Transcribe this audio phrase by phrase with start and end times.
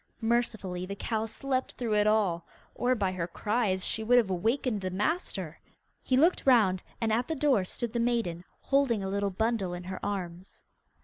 [0.19, 4.81] Mercifully, the cow slept through it all, or by her cries she would have awakened
[4.81, 5.59] the master.
[6.01, 9.83] He looked round, and at the door stood the maiden, holding a little bundle in
[9.83, 10.63] her arms.